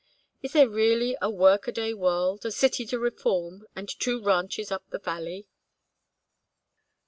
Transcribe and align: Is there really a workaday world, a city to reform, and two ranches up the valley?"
Is 0.41 0.53
there 0.53 0.67
really 0.67 1.15
a 1.21 1.29
workaday 1.29 1.93
world, 1.93 2.43
a 2.43 2.49
city 2.49 2.87
to 2.87 2.97
reform, 2.97 3.67
and 3.75 3.87
two 3.87 4.19
ranches 4.19 4.71
up 4.71 4.89
the 4.89 4.97
valley?" 4.97 5.45